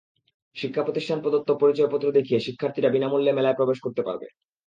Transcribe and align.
শিক্ষাপ্রতিষ্ঠান 0.55 1.17
প্রদত্ত 1.21 1.49
পরিচয়পত্র 1.61 2.07
দেখিয়ে 2.11 2.39
শিক্ষার্থীরা 2.39 2.89
বিনা 2.89 3.07
মূল্যে 3.09 3.31
মেলায় 3.33 3.57
প্রবেশ 3.59 3.77
করতে 3.81 4.01
পারবে। 4.07 4.27